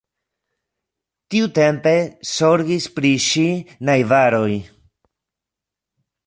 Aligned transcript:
Tiutempe 1.35 1.93
zorgis 2.31 2.87
pri 2.97 3.13
ŝi 3.27 3.45
najbaroj. 3.91 4.51